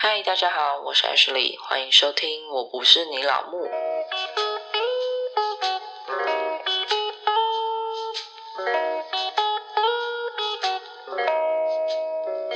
[0.00, 3.66] 嗨，大家好，我是 Ashley，欢迎收听《我不是你老木》。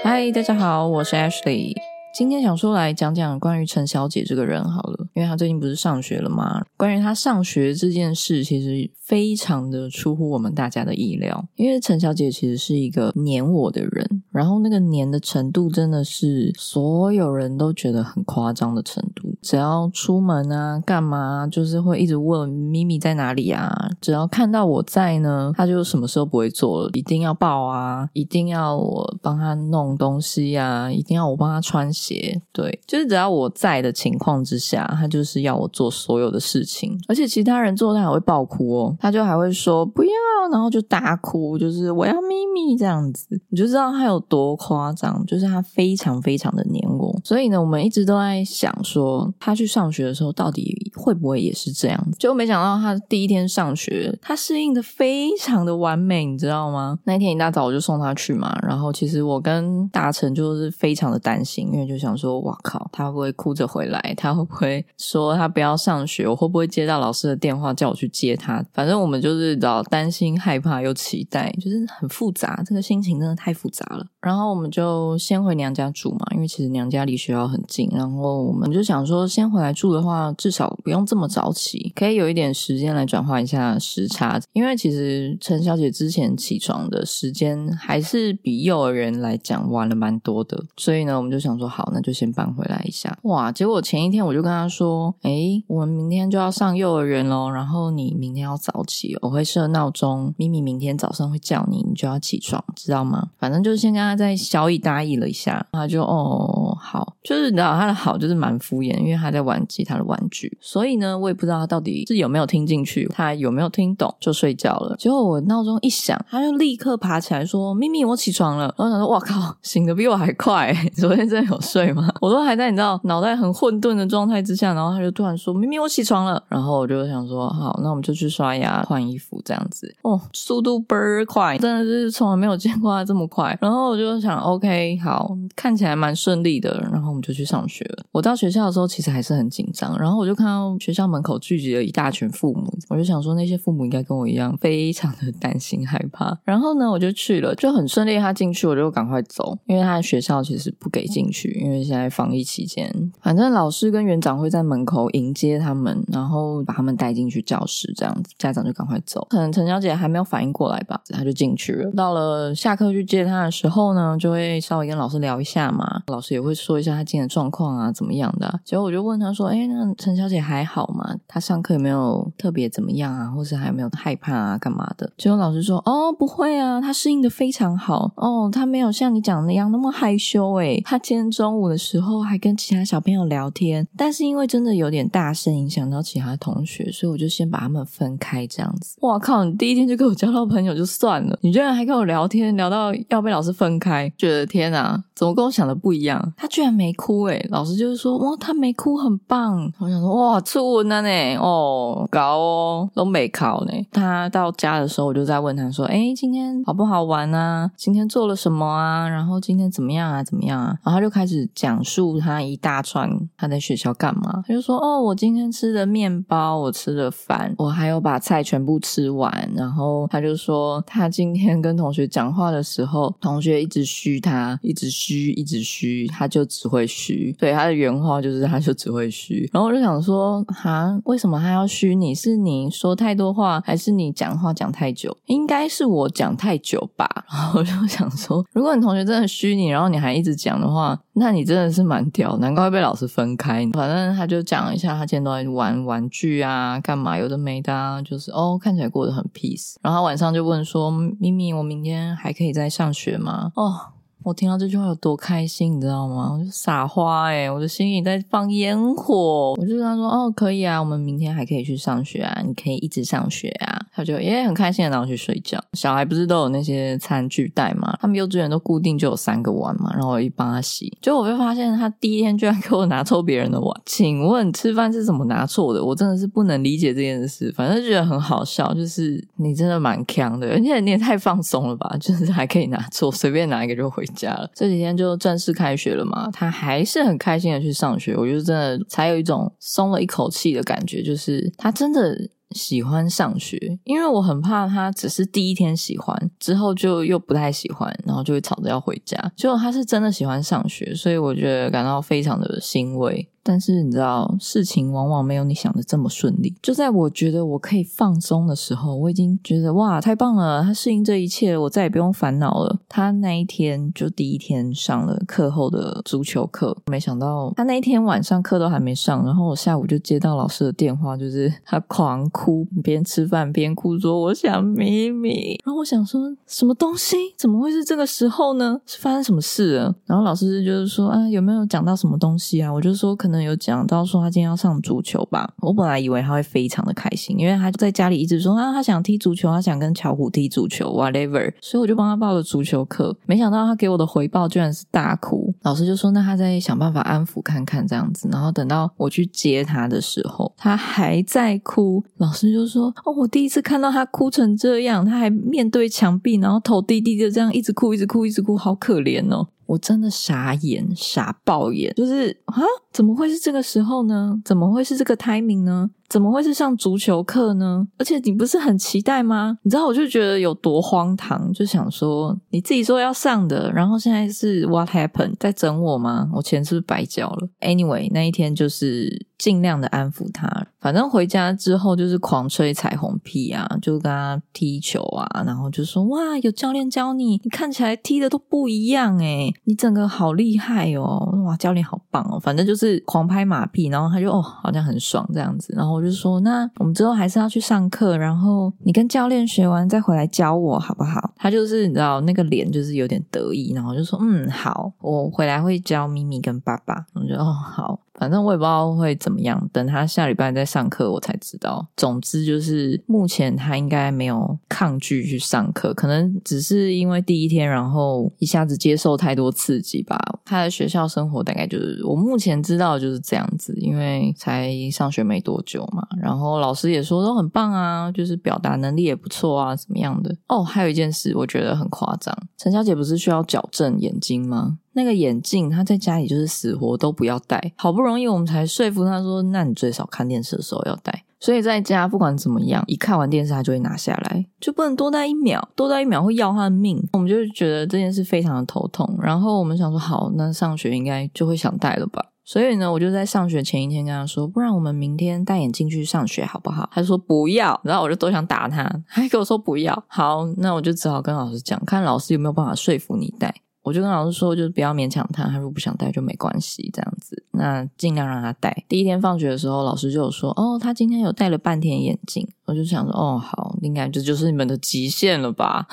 [0.04, 1.74] 嗨，大家好，我是 Ashley。
[2.14, 6.64] 今天想说来讲讲关于陈小姐这个人好了，因为她最近不是上学了吗？
[6.76, 11.44] 关于她上学这件事，其实非常的出乎我们大家的意料。
[11.56, 19.32] 因为陈小姐其实是一个黏我的人，然后那个黏的程度真的是所有人都觉得很夸张的程度。
[19.40, 23.90] 只要出门啊，干嘛，就是会一直问咪咪在哪里啊。
[24.00, 31.92] 只要看到我在呢，他就什么事都不会做了，一定要抱啊，一定要我帮他弄东西啊，一定要我帮他穿。
[31.92, 40.10] 鞋对，就是只要我在的情况之下，他就是要我做所有的事情，而且其他人做他还会爆哭哦，他就还会说不要，
[40.50, 56.98] 然后就大哭，就是我要咪咪这样子，你就知道他有多夸张，就是他非常非常的黏我，所以呢，我们一直都在想说，他去上学的时候到底会不会也是这样子，就没想到他第一天上学，他适应的非常的完美，你知道吗？
[57.04, 61.82] 那一天一大早我就送他去嘛，然后其实我跟大成就是非常的担心，因为。
[61.92, 64.14] 就想说，哇靠，他会不会哭着回来？
[64.16, 66.26] 他会不会说他不要上学？
[66.26, 68.64] 我会不会接到老师的电话叫我去接他？
[68.72, 72.62] 反正我们就是老担心、害怕又期待，就是很复杂。
[72.66, 74.06] 这个心情真的太复杂了。
[74.20, 77.88] 然后我们就先回娘家住嘛，因为其实娘家离学校很近。
[77.92, 84.40] 然后我们就想说，先回来住的话，至少不用这么早起，可以有一点时间来转换一下时差。
[84.52, 91.90] 因为其实陈小姐之前起床的时间还是比幼儿园来讲晚了蛮多的，所以呢，我们就想说好。
[91.92, 93.18] 那就先搬回来一下。
[93.24, 103.28] 哇，结果前一天我就跟她说：“哎，我们明天就要上幼儿园喽，然后你明天要早起，我会设闹钟，咪咪明天早上会叫你，你就要起床，知道吗？
[103.38, 114.94] 反正就是先跟他在小以答应了一下，他就哦好，就是你知道他的好就是蛮敷衍，因为他在玩其他的玩具，所以呢，我也不知道他到底是有没有听进去，他有没有听懂，就睡觉了。
[114.98, 118.74] 结果我闹钟一响，他就立刻爬起来说：咪咪，我起床了。
[118.76, 121.58] 然后想说：哇靠，醒的比我还快，昨天真的有。
[121.62, 122.12] 睡吗？
[122.20, 129.94] 我都还在你知道脑袋很混沌的状态之下，然后他就突然说：“咪咪我起床了。”然后我就想说：“好，那我们就去刷牙、换衣服这样子。”，
[130.32, 133.56] 速度倍儿快，真的是从来没有见过他这么快。
[133.60, 138.04] 然后我就想：“OK，好，看起来蛮顺利的。”然后我们就去上学了。
[138.12, 146.38] 我到学校的时候其实还是很紧张，然后我就看到学校门口聚集了一大群父母，我就想说那些父母应该跟我一样非常的担心害怕。
[146.44, 148.12] 然后呢，我就去了，就很顺利。
[148.22, 151.58] 他进去，我就赶快走，因为他的学校其实不给进去。
[151.64, 159.26] 因为现在防疫期间，反正老师跟园长会在门口迎接他们，然后把他们带进去教室，这样子家长就赶快走。
[159.30, 161.90] 可能陈小姐还没有反应过来吧，他就进去了。
[161.92, 168.60] 到了下课去接他的时候呢，就会稍微跟老师聊一下嘛，老师也会说一下他今天的状况啊，怎么样的。
[168.64, 171.16] 结果我就问他说：“哎，那陈小姐还好吗？
[171.28, 180.54] 她上课有没有特别怎么样啊，或是还没有害怕啊，干嘛的？”结果老师说：“哦，不会啊，她适应的非常好哦，她没有像你讲的那样那么害羞。
[180.60, 188.96] 哎，她今天中。”午的时候还跟其他小朋友聊天，但是因为真的有点大声，影响到其他同学，所以我就先把他们分开这样子。
[189.02, 189.44] 哇靠！
[189.44, 196.32] 你第一天就就跟我交到朋友就算了，你居然还跟我聊天，聊到要被老师分开，觉得天哪，怎么跟我想的不一样？
[196.36, 199.70] 他居然没哭诶老师就是说哇，他没哭，很棒。
[199.78, 203.72] 我想说哇，初吻了呢，哦，高哦，都没考呢。
[203.92, 207.70] 他到家的时候，我就在问他说，哎，今天好不好玩啊？
[207.76, 209.08] 今天做了什么啊？
[209.08, 210.22] 然后今天怎么样啊？
[210.24, 210.74] 怎么样啊？
[210.84, 211.42] 然后他就开始。
[211.54, 227.34] 讲述他一大串他在学校干嘛，他就说：“哦，我今天吃的面包，我吃的饭，我还有把菜全部吃完。”然后后他就说，他今天跟同学讲话的时候，同学一直虚他，一直虚，一直虚，他就只会虚。
[227.38, 229.48] 对，他的原话就是，他就只会虚。
[229.52, 231.94] 然后我就想说，哈，为什么他要虚？
[231.94, 235.16] 你是你说太多话，还是你讲话讲太久？
[235.26, 237.08] 应该是我讲太久吧。
[237.28, 243.68] 然后我就想说，如果你同学真的虚你，然后你还一直讲的话，那你真的是蛮屌，难怪会被老师分开。
[243.72, 249.71] 反正他就讲一下，他今天都在玩玩具啊，干嘛有的没的，啊，就是哦，看起来过得很 peace。
[249.80, 253.92] 然后晚上就问说：“咪咪，我明天还可以再上学吗？”哦，
[254.24, 256.32] 我听到这句话有多开心，你知道吗？
[256.32, 259.54] 我就撒花诶我的心里在放烟火。
[259.58, 265.62] 我就跟他说：“哦，可以啊，我们明天还可以去上学啊，你可以一直上学啊。”他就也很开心的拿我去睡觉。
[265.74, 267.96] 小孩不是都有那些餐具袋嘛？
[268.00, 273.82] 他们幼稚园都固定就有三个碗嘛，然后我一帮他洗，结果我就发现他第一天居然给我拿错别人的碗。
[273.84, 275.84] 请问吃饭是怎么拿错的？
[275.84, 284.50] 我真的是不能理解这件事，反正觉得很好笑，就是你真的蛮强的，而且你也太放松了吧，就是还可以拿错，随便拿一个就回家了。
[284.54, 292.16] 这几天就正式开学了嘛，他还是很开心的去上学，我就真的才有一种松了一口气的感觉，就是他真的。
[292.54, 299.32] 喜欢上学，因为我很怕他只是第一天喜欢，之后就又不太喜欢，然后就会吵着要回家。
[299.36, 303.28] 结果他是真的喜欢上学，所以我觉得感到非常的欣慰。
[303.44, 306.54] 但是你知道，事情往往没有你想的这么顺利。
[306.62, 310.62] 就在我觉得我可以放松的时候，我已经觉得哇，太棒了！
[310.62, 312.78] 他适应这一切，我再也不用烦恼了。
[312.88, 325.60] 他那一天就第一天上了课后的足球课，没想到他那一天晚上课都还没上，然后我下午就接到老师的电话，就是他狂哭，哭边吃饭边哭，说我想咪咪。
[325.64, 327.16] 然后我想说什么东西？
[327.36, 328.80] 怎么会是这个时候呢？
[328.86, 329.94] 是发生什么事了？
[330.06, 332.72] 然后老师就是说啊，有没有讲到什么东西啊？
[332.72, 333.42] 我就说可能。
[333.42, 343.16] 有讲到说他今天要上足球吧，我本来以为他会非常的开心，因为他在家里一直说啊，他想踢足球，他想跟巧虎踢足球，whatever，所以我就帮他报了足球课。
[343.26, 359.46] 没想到他给我的回报居然是大哭，老师就说那他在想办法安抚看看这样子，然后等到我去接他的时候，他还在哭，老老师就说哦，我第一次看到他哭成这样，他还面对墙壁，然后头低低的这样一直哭，一直哭，一直哭，好可怜哦。
[359.66, 364.40] 我真的傻眼，傻爆眼，就是啊，怎么会是这个时候呢？
[364.46, 365.90] 怎么会是这个 timing 呢？
[366.12, 367.88] 怎么会是上足球课呢？
[367.96, 369.56] 而且你不是很期待吗？
[369.62, 376.28] 你知道，我就觉得有多荒唐，就想说你自己说要上的，然后现在是 what happened 在整我吗？
[376.34, 396.01] 我钱是不是白交了？Anyway，那一天就是尽量的安抚他，反正回家之后就是狂吹彩虹屁啊，就跟他踢球啊，然后就说哇，有教练教你，你看起来踢的都不一样诶你整个好厉害哦，哇，教练好棒哦，反正就是狂拍马屁，然后他就哦，好像很爽这样子，然后。
[396.02, 401.32] 就说那我们之后还是要去上课，然后你跟教练学完再回来教我好不好？
[401.36, 407.06] 他就是你知道那个脸就是有点得意，然后就说嗯好，我回来会教咪咪跟爸爸。
[407.14, 407.98] 我觉得哦好。
[408.18, 411.86] 反正我也不知道会怎么样，等他下礼拜再上课我才知道。
[411.96, 420.18] 总之就是目前他应该没有抗拒去上课，可能只是因为第一天，然后一下子接受太多刺激吧。
[420.44, 426.06] 他的学校生活大概就是我目前知道就是这样子，因为才上学没多久嘛。
[426.20, 430.36] 然后老师也说都很棒啊，就是表达能力也不错啊，怎么样的？
[430.48, 434.78] 哦，还有一件事我觉得很夸张，陈小姐不是需要矫正眼睛吗？
[434.94, 447.02] 那个眼镜，他在家里就是死活都不要戴，好不容易我们才说服他说：“那你最少看电视的时候要戴。”所以在家不管怎么样，一看完电视他就会拿下来，就不能多戴一秒，多戴一秒会要他的命。
[447.14, 449.18] 我们就觉得这件事非常的头痛。
[449.20, 452.26] 然后我们想说，好，那上学应该就会想戴了吧？
[452.44, 460.04] 所以呢，我就在上学前一天跟他说：“不然我们明天戴眼镜去上学好不好？”他说：“不要。”然后我就都想打他，还跟我说不要。
[460.06, 463.52] 好，那我就只好跟老师讲，看老师有没有办法说服你戴。
[463.82, 468.84] 我就跟老师说，就是不要勉强他，他如果不想戴就没关系，这样子，那尽量让他戴。
[468.88, 472.48] 第一天放学的时候，老师就有说，哦，他今天有戴了半天眼镜。
[472.64, 475.84] 我就想说，哦，好，应该这就是你们的极限了吧？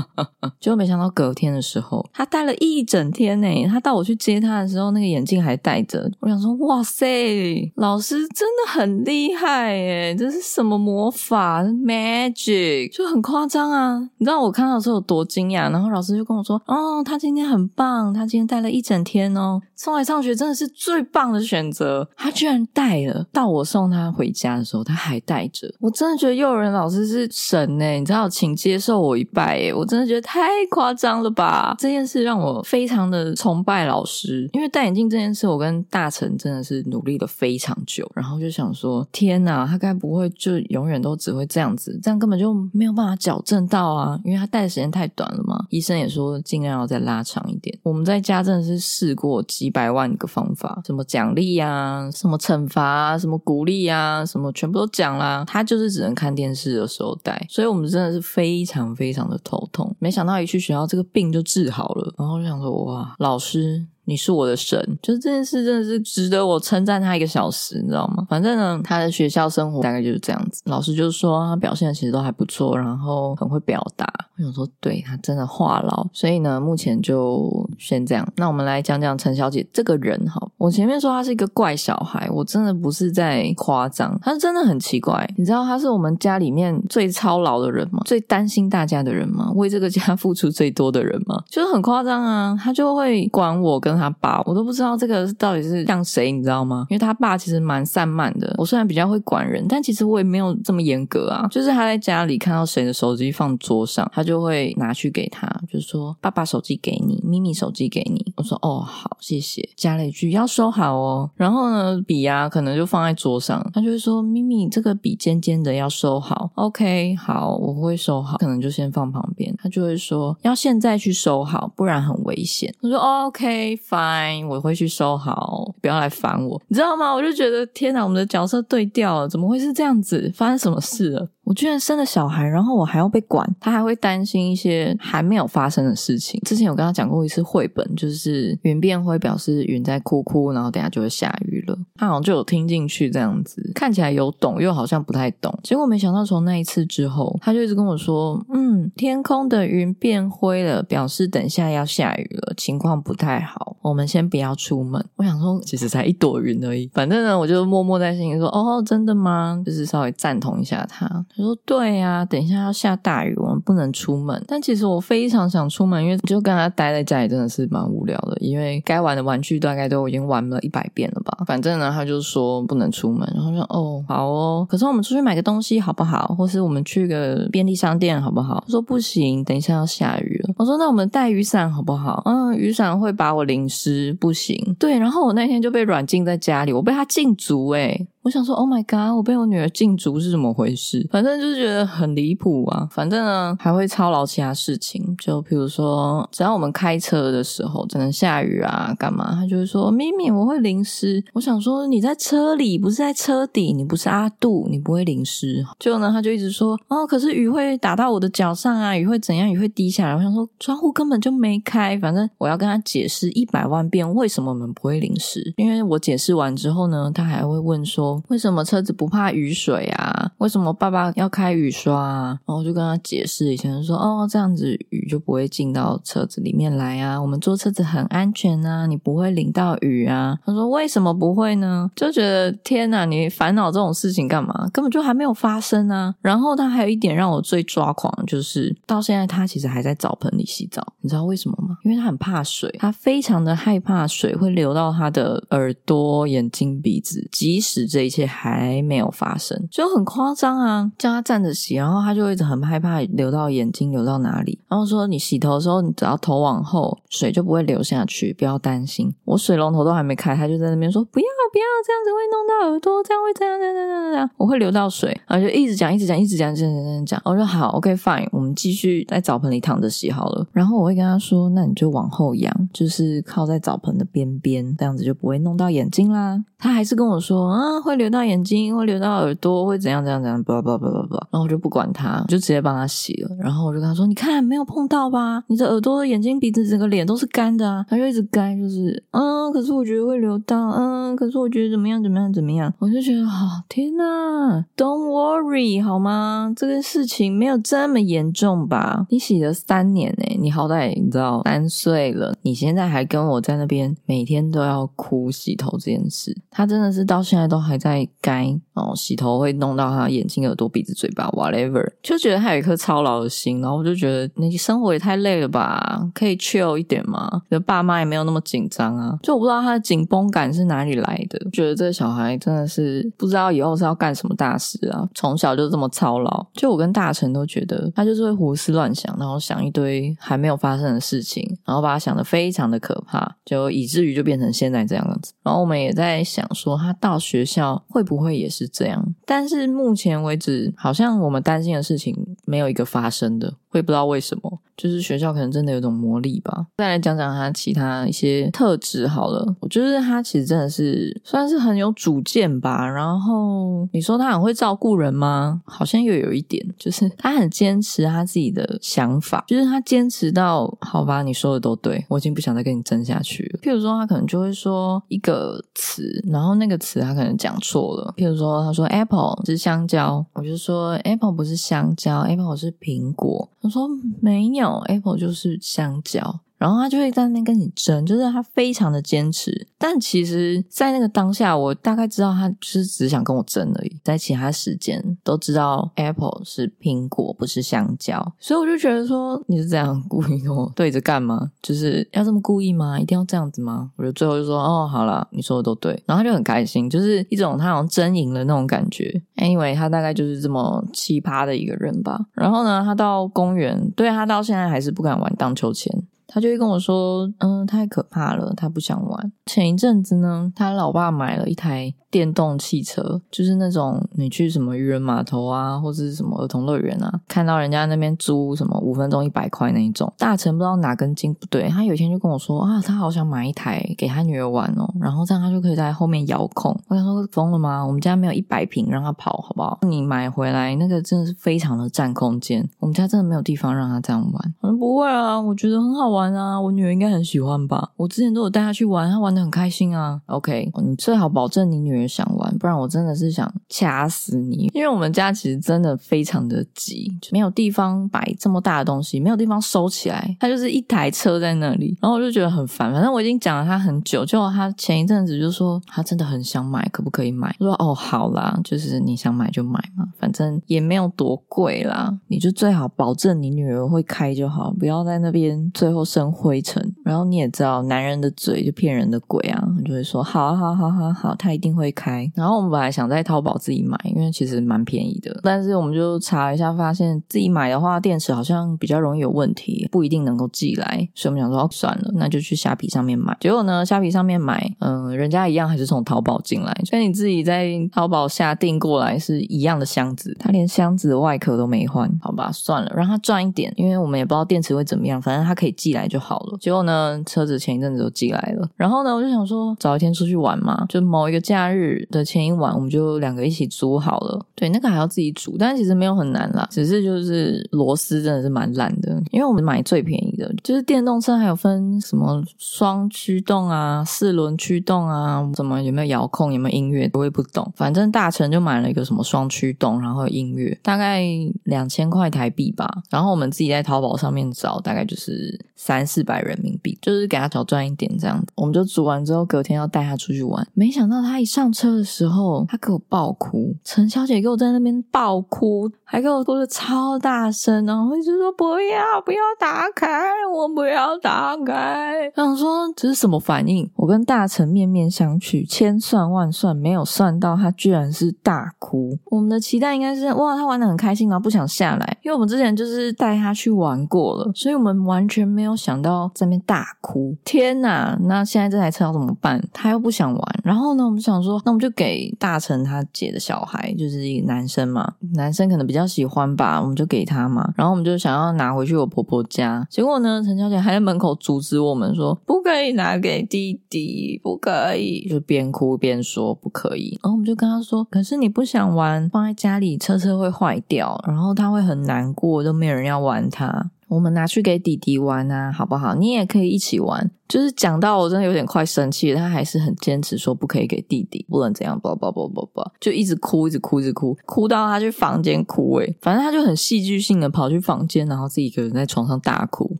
[0.60, 3.48] 结果没想到隔天的时候，他戴了一整天呢。
[3.68, 6.10] 他到我去接他的时候，那个眼镜还戴着。
[6.20, 13.98] 我想说，哇塞，老师真的很厉害诶这是什么魔法？magic 就很夸张啊！
[14.18, 15.70] 你知道我看到的时候有多惊讶？
[15.72, 19.60] 然后老师就跟我说，哦，他今天很棒，他今天戴了一整天哦。
[19.74, 22.06] 送来上学真的是最棒的选择。
[22.14, 25.74] 他居然戴了，到我送他回家的时候，他还戴着。
[25.80, 26.19] 我真的。
[26.20, 29.72] 觉得幼儿园老师是神呢，你知道，请接受我一拜哎！
[29.74, 31.74] 我真的觉得太夸张了吧！
[31.78, 41.98] 这件事让我非常的崇拜老师，因为戴眼镜这件事，我跟大成真的是努力了非常久，然后就想说，天哪，他该不会就永远都只会这样子？
[42.02, 44.20] 这样根本就没有办法矫正到啊！
[44.22, 45.64] 因为他戴的时间太短了嘛。
[45.70, 47.78] 医生也说尽量要再拉长一点。
[47.82, 55.42] 我们在家真的是试过几百万个方法，什么奖励啊，什么惩罚啊，什么鼓励啊，什么全部都讲啦。
[55.46, 56.10] 他就是只只能。
[56.20, 59.96] 看电视的时候戴，所以我们真的是非常非常的头痛。
[59.98, 62.14] 没想到一去学校，这个病就治好了。
[62.18, 63.86] 然后就想说，哇，老师。
[64.10, 68.26] 你是我的神，就是这件事真的是值得我称赞他一个小时，你知道吗？
[68.28, 70.60] 反正呢，他的学校生活大概就是这样子。
[70.64, 74.04] 老师就是说他表现其实都还不错，然后很会表达。
[74.36, 77.48] 我想说，对他真的话痨，所以呢，目前就
[77.78, 78.26] 先这样。
[78.34, 80.44] 那我们来讲讲陈小姐这个人哈。
[80.58, 85.24] 我前面说他是一个怪小孩，我真的不是在夸张，他是真的很奇怪。
[85.36, 88.02] 你知道他是我们家里面最操劳的人吗？
[88.04, 89.52] 最担心大家的人吗？
[89.54, 91.40] 为这个家付出最多的人吗？
[91.48, 92.58] 就是很夸张啊！
[92.60, 96.86] 他就会管我跟他爸，我都不知道这个到底是像谁，你知道吗？
[96.90, 98.54] 因为他爸其实蛮散漫的。
[98.58, 101.48] 我虽然比较会管人，但其实我也没有这么严格啊。
[101.50, 108.32] 就是他在家里看到谁的手机放桌上，他就会拿去给他，就是说爸爸手机给你，咪咪手机给你。
[108.36, 109.66] 我说哦好，谢谢。
[109.74, 110.46] 加了一句要。
[110.50, 116.50] 收好哦，然后呢，笔呀可能就放在桌上，他就会说：“咪咪，这个笔尖尖的要收好。
[116.56, 119.54] ”OK，好，我会收好，可能就先放旁边。
[119.62, 130.30] 他就会说：“要现在去收好，不然很危险。”我说：“OK Fine，我会去收好，不要来烦我，你知道吗？”我就觉得天哪，我们的角色对调了，怎么会是这样子？
[130.34, 131.28] 发生什么事了？
[131.50, 136.40] 我居然生了小孩，然后我还要被管，他还会担心一些还没有发生的事情。
[136.46, 141.76] 之前有跟他讲过一次绘本，就是云变灰表示云在哭哭，然后等下就会下雨了。
[141.96, 145.52] 他好像就有听进去这样子，看起来有懂，又好像不太懂。
[145.64, 156.88] 结果没想到从那一次之后，他就一直跟我说：“嗯，天空的云变灰了，表示等下要下雨了，情况不太好，我们先不要出门。”我想说，其实才一朵云而已。
[156.94, 161.26] 反正呢，我就默默在心里说：“哦，真的吗？”就是稍微赞同一下他。
[161.40, 164.42] 说对呀，等一下要下大雨，我们不能出门。
[164.46, 168.36] 但其实我非常想出门，因为就跟他待在家里真的是蛮无聊的。
[168.40, 171.44] 因为该玩的玩具大概都已经玩了一百遍了吧。
[171.46, 176.34] 反正呢，他就说不能出门，然后说哦好哦，可是我们出去买个东西好不好？
[176.38, 178.62] 或是我们去个便利商店好不好？
[178.66, 180.54] 他说不行，等一下要下雨了。
[180.56, 182.22] 我说那我们带雨伞好不好？
[182.26, 184.76] 嗯，雨伞会把我淋湿，不行。
[184.78, 189.16] 对，然后我那天就被软禁在家里，我被他禁足诶我想说，Oh my god！
[189.16, 191.08] 我被我女儿禁足是怎么回事？
[191.10, 192.86] 反正就是觉得很离谱啊。
[192.90, 205.64] 反正呢，还会操劳其他事情，就比如说，只要我们开车的时候，只能下雨啊，干嘛，他就会说：“咪咪，我会淋湿。”我想说，你在车里，不是在车底，你不是阿杜，你不会淋湿。
[205.78, 209.50] 结果呢，他就一直说：“哦，可是雨会打到我的脚上啊，雨会怎样？
[209.50, 211.98] 雨会滴下来。”我想说，窗户根本就没开。
[211.98, 215.54] 反正我要跟他解释一百万遍，为什么我们不会淋湿。
[215.56, 218.10] 因为我解释完之后呢，他还会问说。
[218.28, 220.32] 为什么车子不怕雨水啊？
[220.38, 222.26] 为什么爸爸要开雨刷啊？
[222.46, 227.20] 然后我就跟他解释一下，说哦，这样子雨就不会进到车子里面来啊。
[227.20, 230.36] 我们坐车子很安全啊，你不会淋到雨啊。
[230.44, 231.90] 他说为什么不会呢？
[231.94, 234.68] 就觉得天哪，你烦恼这种事情干嘛？
[234.72, 236.14] 根本就还没有发生啊。
[236.20, 240.94] 然后他还有一点让我最抓狂，就是到现在他其实还在澡盆里洗澡。
[241.00, 241.76] 你知道为什么吗？
[241.84, 247.99] 因为他很怕水，他非常的害怕水会流到他的耳朵、眼睛、鼻子，即使这。
[248.00, 250.90] 这一切还没有发生，就很夸张啊！
[250.96, 254.58] 叫他站着洗，然后他就一直很害怕流到眼睛，流到哪里。
[254.68, 259.14] 然后说你洗头的时候，你只要头往后，水就不会流下去，不要担心。
[259.26, 265.20] 我水龙头都还没开，他就在那边说不要不要，这样子会弄到耳朵，这样会这样这样这样这样，我会流到水。
[265.26, 267.20] 然后就一直讲一直讲一直讲，这样这样讲。
[267.26, 270.46] 我说好，OK fine，我们继续在澡盆里躺着洗好了。
[270.52, 276.42] 然后我会跟他说，那你就往后仰，就是靠在澡盆的边边，这样子就不会弄到眼睛啦。
[276.58, 277.60] 他还是跟我说啊。
[277.90, 283.28] 会流到眼睛，会流到耳朵，会怎样怎样怎样，不不不不不，然后我就不管他，就直接帮他洗了。
[283.40, 285.42] 然后我就跟他说：“你看，没有碰到吧？
[285.48, 296.52] 你的耳朵、眼睛、鼻子，整个脸都是干的啊！”他就一直干，就是嗯，可是我觉得会流到，嗯，可是我觉得怎么样怎么样怎么样，我就觉得好天呐 d o n t worry 好吗？
[296.56, 299.04] 这个事情没有这么严重吧？
[299.10, 307.79] 你洗了三年呢，你好歹你知道三岁了，你现在还跟我在那边每天都要哭洗头这件事，他真的是到现在都还。
[307.80, 317.28] 在该哦，洗头会弄到他眼睛、耳朵、鼻子、嘴巴，whatever，就觉得他有一颗操劳的心，然后我就觉得你生活也太累了吧，可以 chill 一点吗？
[317.50, 335.32] 觉得爸妈也没有那么紧张啊，就我不知道他的紧绷感是哪里来的，觉得这个小孩真的是不知道以后是要干什么大事啊，从小就这么操劳，就我跟大成都觉得他就是会胡思乱想，然后想一堆还没有发生的事情，然后把他想的非常的可怕，就以至于就变成现在这样子。
[335.42, 337.60] 然后我们也在想说，他到学校。
[337.88, 339.14] 会不会也是这样？
[339.24, 344.60] 但是目前为止，好像我们担心的事情没有一个发生的，会不知道为什么。
[344.80, 346.66] 就是学校可能真的有种魔力吧。
[346.78, 352.88] 再来讲讲他其他一些特质好了，我觉得他其实真的是算是很有主见吧。
[352.88, 355.60] 然后你说他很会照顾人吗？
[355.66, 363.60] 好像又有一点，就是他很坚持他自己的想法，就是他坚持到好吧，你说的都对，我已经不想再跟你争下去了。
[363.60, 368.14] 譬如说，他可能就会说一个词，然后那个词他可能讲错了。
[368.16, 373.48] 譬如说，他说 apple 是香蕉，我就说 apple 不是香蕉，apple 是苹果。
[373.60, 373.86] 他说
[374.20, 376.40] 没有，apple 就是香蕉。
[376.60, 379.66] 然后他就会在那边跟你争，就是他非常的坚持。
[379.78, 383.98] 但其实，在那个当下，我大概知道他就是只想跟我争而已。
[384.04, 391.50] 在其他时间都知道 Apple 是苹果，不是香蕉，所以我就觉得说你是这样故意跟我对着干吗？
[391.62, 393.00] 就是要这么故意吗？
[393.00, 393.90] 一定要这样子吗？
[393.96, 395.92] 我就最后就说哦，好了，你说的都对。
[396.04, 399.22] 然后他就很开心，就是一种他好像争赢了那种感觉。
[399.36, 402.20] Anyway，他大概就是这么奇葩的一个人吧。
[402.34, 405.90] 然后呢，他到公园，对他到现在还是不敢玩荡秋千。
[406.32, 411.92] 他就会跟我说：“嗯，太可怕了，他不想玩。”前一阵子呢，他老爸买了一台。
[412.10, 420.12] 电动汽车就是那种你去什么渔人码头啊，或者是什么儿童乐园啊，看到人家那边租什么五分钟一百块那一种。
[420.18, 426.76] 大成不知道哪根筋不对，他有一天就跟我说啊，他好想买一台给他女儿玩哦，然后这样他就可以在后面遥控。
[426.88, 427.86] 我想说疯了吗？
[427.86, 429.78] 我们家没有一百平让他跑，好不好？
[429.82, 434.54] 你买回来那个真的是非常的占空间，我们家真的没有地方让他这样玩。
[434.62, 437.90] 我说不会啊，我觉得很好玩啊，我女儿应该很喜欢吧。
[437.96, 440.20] 我之前都有带她去玩，她玩的很开心啊。
[440.26, 441.99] OK，你最好保证你女儿。
[442.06, 444.70] 想玩，不然我真的是想掐死你。
[444.74, 452.92] 因为我们家其实真的非常的急，就没有地方摆这么大的东西，没有地方收起来，它就是一台车在那里，然后我就觉得很烦。
[452.92, 457.54] 反正我已经讲了他很久，结果他前一阵子就说他真的很想买，可不可以买？
[457.58, 466.94] 我说哦，好啦，就是你想买就买嘛，反正也没有多贵啦，你就最好保证你女儿会开就好，不要在那边最后生灰尘。
[467.10, 471.90] 然后你也知道，男人的嘴就骗人的鬼啊，就会说好好好好好，他一定会。
[471.92, 475.40] 开，然后我们本来想在淘宝自己买，因为其实蛮便宜的。
[475.42, 481.08] 但是我们就查一下，发现自己买的话，电池好像比较容易有问题，不一定能够寄来。
[481.14, 483.36] 所以我们想说，哦算了，那就去虾皮上面买。
[483.40, 496.56] 结果呢，虾皮上面买，嗯，人家一样还是从淘宝进来，所以你自己在淘宝下订过来是一样的箱子，他连箱子的外壳都没换，好吧，算了，让他赚一点，因为我们也不知道电池会怎么样，反正他可以寄来就好了。
[496.60, 501.80] 结果呢，车子前一阵子就寄来了，然后呢，我就想说，找一天出去玩嘛，就某一个假日。
[502.10, 504.44] 的前一晚，我们就两个一起租好了。
[504.54, 509.22] 对，那个还要自己煮，但是其实没有很难啦，只是就是螺丝真的是蛮烂的。
[509.30, 517.70] 因为我们买最便宜的，就是电动车还有分什么双驱动啊、四轮驱动啊，怎么有没有遥控、有没有音乐，我也不懂。
[517.76, 521.22] 反正大成就买了一个什么双驱动，然后音乐，大概
[521.64, 522.88] 两千块台币吧。
[523.08, 528.46] 然后我们自己在淘宝上面找，大概就是三四百人民币，就是给他少赚一点这样子。
[528.56, 531.90] 我们就煮完之后，隔天要带他出去玩，没想到他一上车。
[531.90, 540.08] 的时候，他给我爆哭，陈小姐给我在那边爆哭，还给我哭的超大声，然后一直说不要不要打开，
[540.54, 542.30] 我不要打开。
[542.36, 543.90] 想说这是什么反应？
[543.96, 549.18] 我跟大臣面面相觑，千算万算没有算到他居然是大哭。
[549.26, 557.36] 我们的期待应该是哇，他玩的很开心，然后不想下来，因为我们之前就是带他去玩过了，所以我们完全没有想到在那边大哭。
[557.44, 559.60] 天哪，那现在这台车要怎么办？
[559.72, 561.80] 他又不想玩，然后呢，我们想说，那我们。
[561.80, 567.72] 就给大成他姐的小孩，就是一个男生嘛，男生可能比较喜欢吧，我们就给他嘛。
[567.74, 577.18] 然后我们就想要拿回去我婆婆家，结果呢，陈小姐还在门口阻止我们说不可以拿给弟弟，不可以，就边哭边说不可以。
[577.22, 583.90] 然后我们就跟他说，可是你不想玩，放在家里车车会坏掉，然后他会很难过，都没有人要玩它。
[584.10, 586.14] 我们拿去给弟弟玩啊，好不好？
[586.14, 587.30] 你也可以一起玩。
[587.50, 595.98] 就是讲到我真的有点快生气，他还是很坚持说不可以给弟弟，不能这样，不不不不不，就一直哭，一直哭，一直哭，哭到他去房间哭。
[595.98, 599.90] 诶，反正他就很戏剧性的跑去房间，然后自己一个人在床上大哭。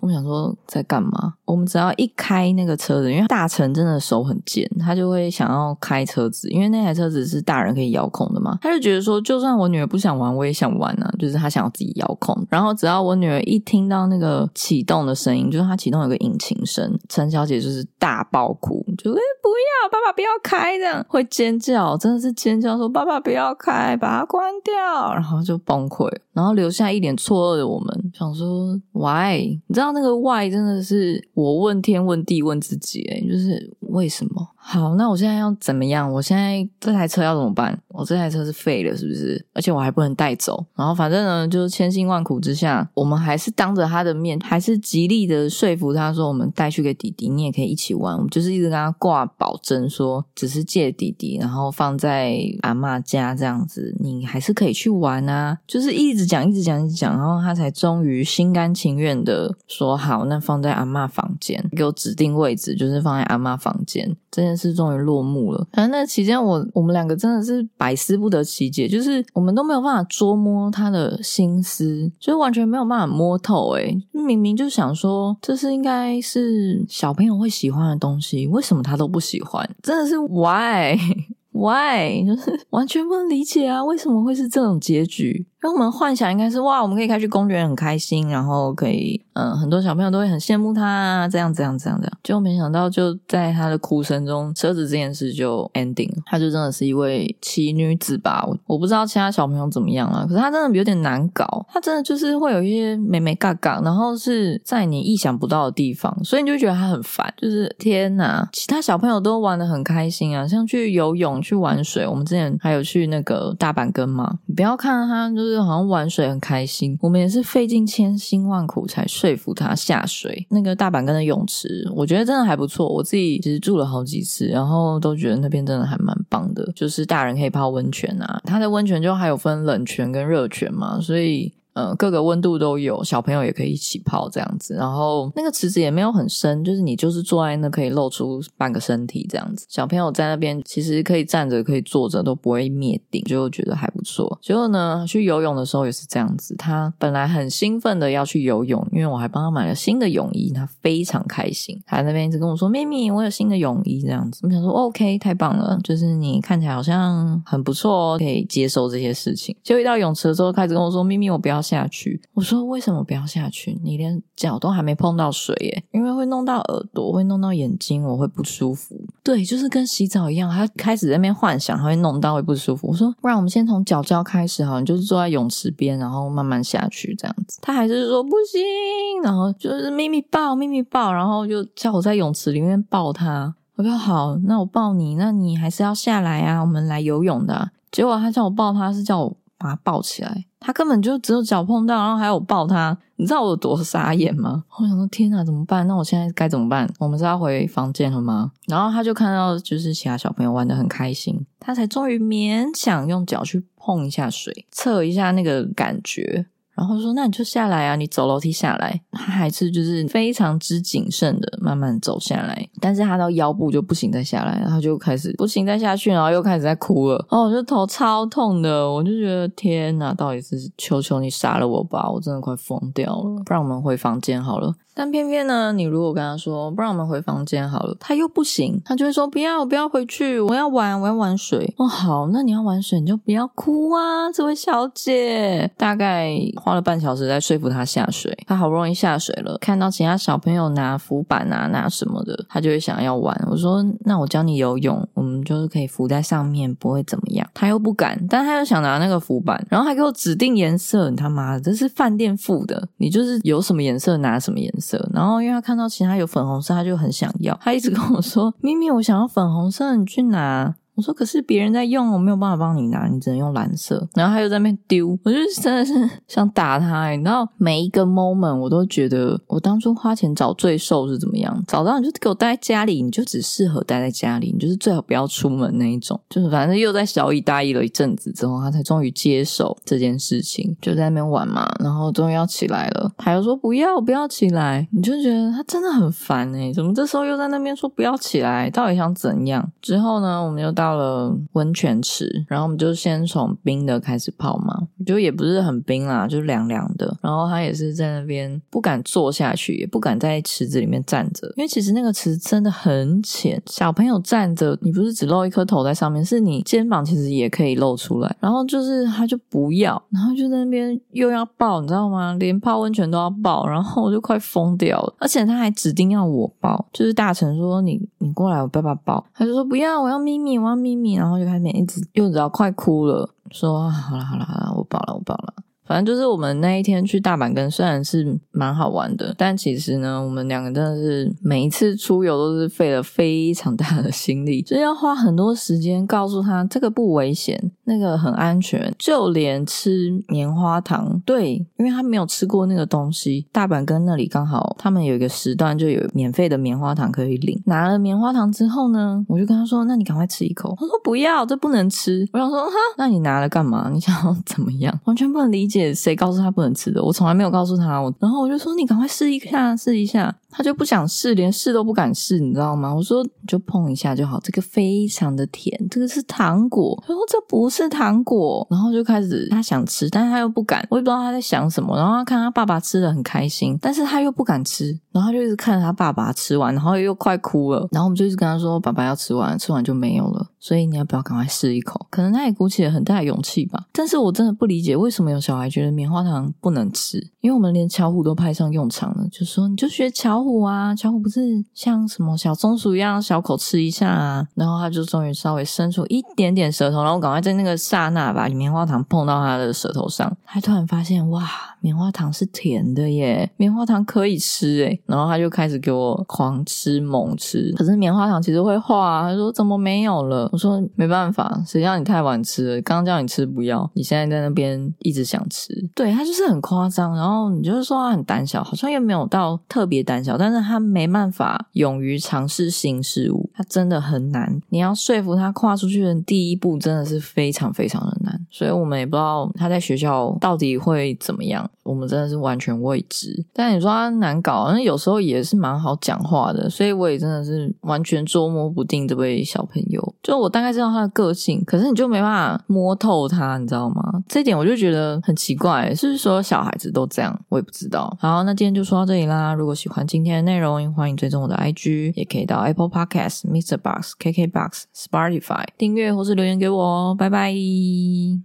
[0.00, 1.34] 我想说在干嘛？
[1.44, 8.56] 我们只要一开那个车子，因为大成真的手很贱，他就会想要开车子，因为那台车子是大人可以遥控的嘛。
[8.62, 12.46] 他就觉得说，就算我女儿不想玩，我也想玩啊，就是他想要自己遥控。
[12.48, 29.38] 然后只要我女儿一听到那个启动的声音，就是他启动有个引擎声，陈小小姐就是大爆哭，就哎不要，爸爸不要开，这样会尖叫，真的是尖叫，说爸爸不要开，把它关掉，然后就崩溃，然后留下一脸错愕的我们，想说 why？
[29.66, 34.46] 你知道那个 why 真的是我问天问地问自己，哎，就是为什么？
[34.56, 36.12] 好，那我现在要怎么样？
[36.12, 37.80] 我现在这台车要怎么办？
[37.90, 39.44] 我这台车是废了，是不是？
[39.52, 40.64] 而且我还不能带走。
[40.74, 48.14] 然后反正呢，就是千辛万苦之下，我们还是当着他的面，还是极力的说服他说，我们带去给弟弟，你也可以一起玩。
[48.14, 55.58] 我们就是一直跟他挂保证，说只是借弟弟，然后放在阿妈家这样子，你还是可以去玩啊。
[55.66, 64.16] 就是一直讲，一直讲，一直讲，然后他才终于心甘情愿的说好，那放在阿妈房间，给我指定位置，就是放在阿妈房间。
[64.30, 65.66] 这件事终于落幕了。
[65.72, 73.70] 反正那期间，我我们两个真的是百思不得其解，就是我们都没有办法捉摸他的心思，就完全没有办法摸透。
[73.70, 79.66] 诶明明就想说，这是应该是小朋友会喜欢的东西，为什么他都不喜欢？
[79.82, 80.94] 真的是 why
[81.52, 82.22] why？
[82.26, 83.82] 就是完全不能理解啊！
[83.82, 85.46] 为什么会是这种结局？
[85.60, 92.18] 让我们幻想应该是哇，我们可以开去公园，很开心，然后可以，嗯，很多小朋友都会很羡慕他，这样这样这样这样。
[92.24, 96.10] 结果没想到，就在他的哭声中，车子这件事就 ending。
[96.24, 98.42] 他就真的是一位奇女子吧？
[98.48, 101.66] 我我不知道其他小朋友怎么样了，可是他真的有点难搞。
[101.68, 107.30] 他真的就是会有一些美美嘎嘎，然后是在你意想不到的地方，所以你就觉得他很烦。
[107.36, 112.06] 就是天哪，其他小朋友都玩的很开心啊，像去游泳、去玩水。
[112.06, 115.49] 我们之前还有去那个大阪根嘛，你不要看他就是。
[115.50, 120.46] 是好像玩水很开心，我们也是费尽千辛万苦才说服他下水。
[120.50, 122.88] 那个大阪根的泳池，我觉得真的还不错。
[122.88, 126.70] 我自己其实住了好几次，然后都觉得那边真的还蛮棒的。
[126.74, 131.52] 就是大人可以泡温泉啊，它的温泉就还有分冷泉跟热泉嘛，所以。
[131.72, 134.74] 呃，各个温度都有，小朋友也可以一起泡这样子。
[134.74, 139.66] 然后那个池子也没有很深，就是你就是坐在那可以露出半个身体这样子。
[139.68, 144.36] 小朋友在那边其实可以站着，可以坐着，都不会灭顶，就觉得还不错。
[144.42, 146.56] 结果呢，去游泳的时候也是这样子。
[146.56, 151.80] 他本来很兴奋的要去游泳，因为我还帮他买了新的泳衣，他非常开心。
[151.86, 163.78] 他那边一直跟我说：“咪咪，我有新的泳衣。”这样子，我想说：“OK，太棒了，就是你看起来好像很不错哦，可以接受这些事情。”就一到泳池的时候，开始跟我说：“咪咪，我不要。”下去，我说为什么不要下去？
[163.82, 168.96] 你连脚都还没碰到水耶，因为会弄到耳朵，会弄到眼睛，我会不舒服。
[169.22, 172.88] 对，就是跟洗澡一样，他开始在那边幻想，他会弄到会不舒服。
[172.88, 177.58] 我说不然我们先从脚胶开始好，你就是坐在泳池边，然后慢慢下去这样子。
[177.62, 183.54] 他还是说不行，然后就是咪咪抱咪咪抱，然后就叫我在泳池里面抱他。
[183.76, 187.70] 我说好，那我抱你，那你还是要下来啊，我们来游泳的。
[187.90, 190.44] 结果他叫我抱他，是叫我把他抱起来。
[190.60, 194.62] 他根本就只有脚碰到，然后还有抱他，你知道我有多傻眼吗？
[194.78, 195.86] 我想说天哪，怎么办？
[195.88, 196.88] 那我现在该怎么办？
[196.98, 198.52] 我们是要回房间了吗？
[198.66, 206.46] 然后他就看到就是其他小朋友玩的很开心，他才终于勉强用脚去碰一下水，测一下那个感觉。
[206.80, 217.22] 然后说：“那你就下来啊，你走楼梯下来。”他还是就是非常之谨慎的慢慢走下来，但是他到腰部就不行再下来，然后就开始不行再下去，然后又开始在哭了。
[217.28, 223.42] 哦，我就头超痛的，我就觉得天哪，到底是求求你杀了我吧，我真的快疯掉了。
[223.44, 224.74] 不然我们回房间好了。
[225.00, 231.72] 但偏偏呢，你如果跟他说，不然我们回房间好了，他又不行，他就会说不要，不要回去，我要玩，我要玩水。
[231.78, 235.70] 哦，好，那你要玩水，你就不要哭啊，这位小姐。
[235.78, 243.34] 大概花了半小时在说服他下水，他好不容易下水了，看到其他小朋友拿浮板啊，拿什么的，他就会想要玩。
[243.50, 247.48] 我说，那我教你游泳，我们就是可以浮在上面，不会怎么样。
[247.54, 254.89] 他又不敢，但他又想拿那个浮板，然后还给我指定颜色，你他妈的，这是饭店付的，你就是有什么颜色拿什么颜色。
[255.12, 257.58] 然后，因为他看到其他有粉红色，他就很想要。
[257.62, 265.94] 他一直跟我说：“咪咪，我想要粉红色，你去拿。”我说：“可是别人在用，我没有办法帮你拿，你只能用蓝色。”然后他又在那边丢，我就真的是
[266.28, 267.08] 想打他。
[267.16, 271.64] 然后每一个 moment 我都觉得，我当初花钱找罪受是怎么样？
[271.66, 276.20] 找到你就给我待在家里，你就只适合待在家里，你就是最好不要出门那一种。
[276.28, 281.66] 就是反正又在小以大意了一阵子之后，他才终于接受这件事情，就在那边玩嘛。
[281.82, 288.68] 然后终于要起来了，他又说不要不要起来，你就觉得他真的很烦哎，怎么这时候又在那边说不要起来？
[288.68, 289.66] 到底想怎样？
[289.80, 290.89] 之后呢，我们又到。
[290.90, 294.76] 到了温泉池，然后我们就先从冰的开始泡嘛，
[295.06, 297.16] 就也不是很冰啦，就凉凉的。
[297.22, 308.36] 然后他也是在那边不敢坐下去，也不敢在池子里面站着，因为其实那个池真的很浅，小朋友站着，你不是只露一颗头在上面，是你肩膀其实也可以露出来。
[308.40, 312.34] 然后就是他就不要，然后就在那边又要抱，你知道吗？
[312.40, 315.14] 连泡温泉都要抱，然后我就快疯掉了。
[315.20, 320.76] 而且他还指定要我抱，就是大臣说你你过来，我爸爸抱，他就说不要，我要咪咪，我要。
[320.76, 325.54] 咪咪，然后就开始一直又只要快哭了，说好了好了好了，我饱了我饱了。
[325.90, 353.90] 反正就是我们那一天去大阪根，虽然是蛮好玩的，但其实呢，我们两个真的是每一次出游都是费了非常大的心力，就是要花很多时间告诉他这个不危险，那个很安全，就连吃棉花糖，对，因为他没有吃过那个东西，大阪根那里刚好他们有一个时段就有免费的棉花糖可以领，拿了棉花糖之后呢，我就跟他说：“那你赶快吃一口。”他说：“不要，这不能吃。”我想说：“哈，那你拿了干嘛？
[353.92, 357.02] 你想要怎么样？”完全不能理解，谁告诉他不能吃的？
[357.02, 358.00] 我从来没有告诉他。
[358.00, 362.92] 我然后我就说：“你赶快试一下，试一下。”他就不想试，连试都不敢试，你知道吗？
[362.92, 371.96] 我说：“你就碰一下就好，这个非常的甜，这个是糖果。”他说：“这不是糖果。”然后就开始他想吃，但是他又不敢，我也不知道他在想什么。
[371.96, 377.86] 然后他看他爸爸吃的很开心，但是他又不敢吃，然后他就一直看着他爸爸吃完，然后又快哭了。
[377.92, 383.86] 然后我们就一直跟他说：“爸爸要吃完，吃完就没有了，所以你要不要赶快试一口？”可能他也鼓起了很大的勇气吧。
[383.92, 394.46] 但是我真的不理解为什么有小孩觉得棉花糖不能吃，因为我们连巧虎都派上用场了，就说你就学巧虎啊，巧虎不是像什么小松鼠一样小口吃一下啊。
[394.54, 401.48] 然后他就终于稍微伸出一点点舌头，然后赶快在那个刹那把棉花糖碰到他的舌头上，他突然发现哇，
[401.80, 405.00] 棉花糖是甜的耶，棉花糖可以吃诶。
[405.06, 410.48] 然后他就开始给我狂吃猛吃，可是棉花糖其实会化，他说怎么没有了？
[410.52, 417.16] 我说没办法，谁叫你太晚吃了，刚叫你吃不要，你现在在那边一直想吃，对他就是很夸张。
[417.16, 424.60] 然后你就是说他很胆小，好像又没有到特别胆小，但是他没办法勇于尝试新事物，他真的很难。
[424.68, 428.40] 你要说服他跨出去的第一步，真的是非常非常的难。
[428.50, 433.44] 所以我们也不知道他在学校到底会怎么样，我们真的是完全未知。
[433.52, 440.14] 但你说他难搞，那有时候也是蛮好讲话的，所以我也真的是完全捉摸不定这位小朋友。
[440.22, 444.22] 就我大概知道他的个性，可是你就没办法摸透他，你知道吗？
[444.28, 447.38] 这点我就觉得很奇怪，是不是所有小孩子都这样？
[447.48, 448.16] 我也不知道。
[448.20, 449.52] 好，那今天就说到这里啦。
[449.54, 453.76] 如果喜欢今天的内容，欢迎追踪我的 IG，也可以到 Apple Podcast、Mr.
[453.76, 457.16] Box、KK Box、Spotify 订阅或是留言给我哦。
[457.18, 457.52] 拜拜。